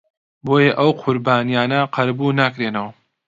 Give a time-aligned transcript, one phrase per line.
[0.45, 2.91] بۆیە ئەو قوربانییانە قەرەبوو ناکرێنەوە